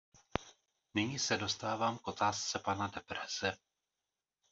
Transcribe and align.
Nyní 0.93 1.19
se 1.19 1.37
dostávám 1.37 1.97
k 1.97 2.07
otázce 2.07 2.59
pana 2.59 2.87
Depreze. 2.87 3.57